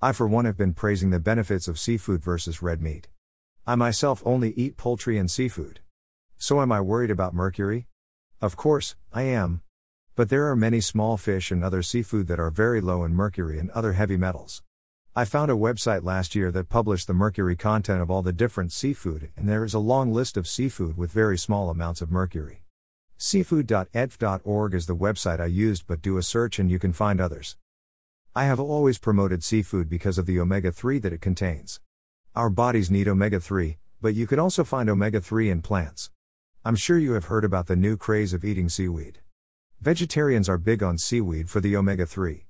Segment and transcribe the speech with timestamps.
[0.00, 3.08] I, for one, have been praising the benefits of seafood versus red meat.
[3.66, 5.80] I myself only eat poultry and seafood.
[6.36, 7.88] So, am I worried about mercury?
[8.40, 9.62] Of course, I am.
[10.14, 13.58] But there are many small fish and other seafood that are very low in mercury
[13.58, 14.62] and other heavy metals.
[15.16, 18.70] I found a website last year that published the mercury content of all the different
[18.70, 22.62] seafood, and there is a long list of seafood with very small amounts of mercury.
[23.16, 27.56] Seafood.edf.org is the website I used, but do a search and you can find others.
[28.36, 31.80] I have always promoted seafood because of the omega 3 that it contains.
[32.36, 36.10] Our bodies need omega 3, but you can also find omega 3 in plants.
[36.64, 39.20] I'm sure you have heard about the new craze of eating seaweed.
[39.80, 42.46] Vegetarians are big on seaweed for the omega 3.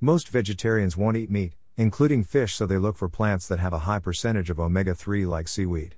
[0.00, 3.80] Most vegetarians won't eat meat, including fish, so they look for plants that have a
[3.80, 5.96] high percentage of omega 3 like seaweed.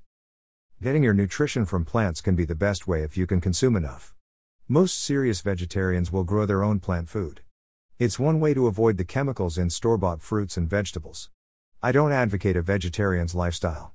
[0.82, 4.14] Getting your nutrition from plants can be the best way if you can consume enough.
[4.68, 7.42] Most serious vegetarians will grow their own plant food.
[8.00, 11.28] It's one way to avoid the chemicals in store bought fruits and vegetables.
[11.82, 13.92] I don't advocate a vegetarian's lifestyle.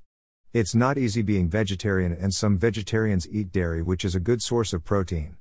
[0.52, 4.72] It's not easy being vegetarian, and some vegetarians eat dairy, which is a good source
[4.72, 5.38] of protein.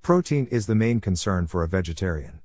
[0.00, 2.40] Protein is the main concern for a vegetarian.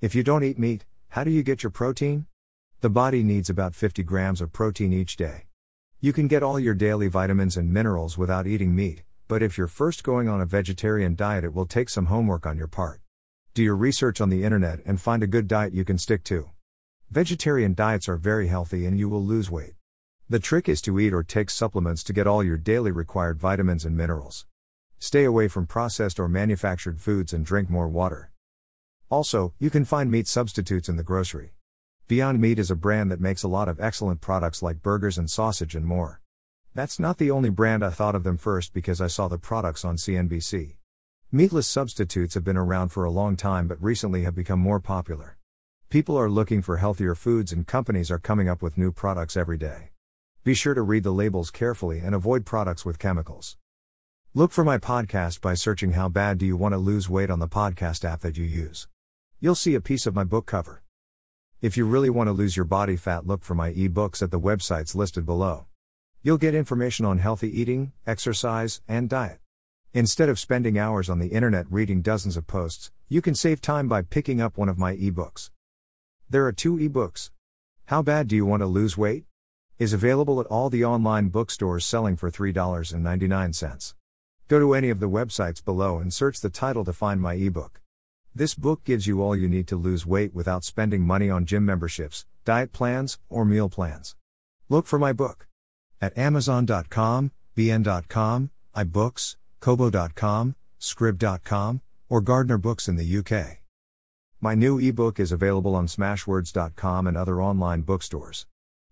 [0.00, 2.26] If you don't eat meat, how do you get your protein?
[2.80, 5.44] The body needs about 50 grams of protein each day.
[6.00, 9.68] You can get all your daily vitamins and minerals without eating meat, but if you're
[9.68, 13.00] first going on a vegetarian diet, it will take some homework on your part.
[13.58, 16.50] Do your research on the internet and find a good diet you can stick to.
[17.10, 19.74] Vegetarian diets are very healthy and you will lose weight.
[20.28, 23.84] The trick is to eat or take supplements to get all your daily required vitamins
[23.84, 24.46] and minerals.
[25.00, 28.30] Stay away from processed or manufactured foods and drink more water.
[29.10, 31.50] Also, you can find meat substitutes in the grocery.
[32.06, 35.28] Beyond Meat is a brand that makes a lot of excellent products like burgers and
[35.28, 36.20] sausage and more.
[36.76, 39.84] That's not the only brand I thought of them first because I saw the products
[39.84, 40.76] on CNBC.
[41.30, 45.36] Meatless substitutes have been around for a long time but recently have become more popular.
[45.90, 49.58] People are looking for healthier foods and companies are coming up with new products every
[49.58, 49.90] day.
[50.42, 53.58] Be sure to read the labels carefully and avoid products with chemicals.
[54.32, 57.40] Look for my podcast by searching How Bad Do You Want to Lose Weight on
[57.40, 58.88] the podcast app that you use.
[59.38, 60.82] You'll see a piece of my book cover.
[61.60, 64.40] If you really want to lose your body fat, look for my ebooks at the
[64.40, 65.66] websites listed below.
[66.22, 69.40] You'll get information on healthy eating, exercise, and diet.
[69.98, 73.88] Instead of spending hours on the internet reading dozens of posts, you can save time
[73.88, 75.50] by picking up one of my ebooks.
[76.30, 77.30] There are two ebooks.
[77.86, 79.24] How Bad Do You Want to Lose Weight?
[79.76, 83.94] is available at all the online bookstores selling for $3.99.
[84.46, 87.80] Go to any of the websites below and search the title to find my ebook.
[88.32, 91.64] This book gives you all you need to lose weight without spending money on gym
[91.64, 94.14] memberships, diet plans, or meal plans.
[94.68, 95.48] Look for my book
[96.00, 103.58] at Amazon.com, BN.com, iBooks, Kobo.com, Scribd.com, or Gardner Books in the UK.
[104.40, 108.46] My new ebook is available on Smashwords.com and other online bookstores.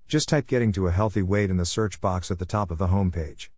[0.08, 2.78] Just type Getting to a Healthy Weight in the search box at the top of
[2.78, 3.48] the homepage.